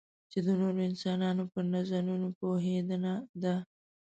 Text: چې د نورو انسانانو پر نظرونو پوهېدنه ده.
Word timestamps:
چې 0.31 0.39
د 0.45 0.47
نورو 0.59 0.81
انسانانو 0.89 1.43
پر 1.51 1.63
نظرونو 1.73 2.27
پوهېدنه 2.39 3.13
ده. 3.41 3.55